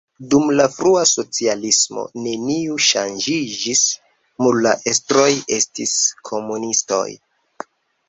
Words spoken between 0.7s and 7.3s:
frua socialismo neniu ŝanĝiĝis, mur la estroj estis komunistoj.